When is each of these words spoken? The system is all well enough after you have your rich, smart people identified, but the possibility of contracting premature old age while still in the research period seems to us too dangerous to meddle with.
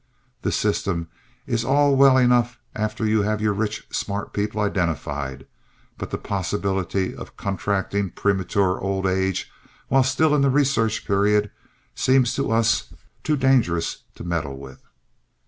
The 0.41 0.51
system 0.51 1.09
is 1.45 1.63
all 1.63 1.95
well 1.95 2.17
enough 2.17 2.57
after 2.73 3.05
you 3.05 3.21
have 3.21 3.39
your 3.39 3.53
rich, 3.53 3.85
smart 3.91 4.33
people 4.33 4.59
identified, 4.59 5.45
but 5.99 6.09
the 6.09 6.17
possibility 6.17 7.13
of 7.15 7.37
contracting 7.37 8.09
premature 8.09 8.79
old 8.79 9.05
age 9.05 9.51
while 9.89 10.01
still 10.01 10.33
in 10.33 10.41
the 10.41 10.49
research 10.49 11.05
period 11.05 11.51
seems 11.93 12.33
to 12.33 12.51
us 12.51 12.91
too 13.23 13.37
dangerous 13.37 13.97
to 14.15 14.23
meddle 14.23 14.57
with. 14.57 14.81